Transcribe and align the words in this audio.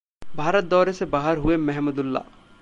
भारत 0.35 0.63
दौरे 0.63 0.93
से 0.93 1.05
बाहर 1.05 1.37
हुए 1.37 1.57
महमुदुल्लाह 1.57 2.23